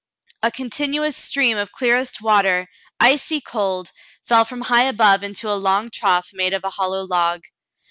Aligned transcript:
A 0.41 0.49
continuous 0.49 1.15
stream 1.15 1.59
of 1.59 1.71
clearest 1.71 2.23
water, 2.23 2.67
icy 2.99 3.39
cold, 3.39 3.91
fell 4.25 4.45
from 4.45 4.61
high 4.61 4.85
above 4.85 5.23
into 5.23 5.47
a 5.47 5.53
long 5.53 5.91
trough 5.91 6.31
made 6.33 6.53
of 6.53 6.63
a 6.63 6.71
hollow 6.71 7.03
log. 7.03 7.43